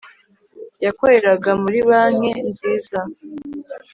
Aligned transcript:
yakoreraga 0.85 1.51
muri 1.61 1.79
banke 1.89 2.31
nziza 2.49 2.99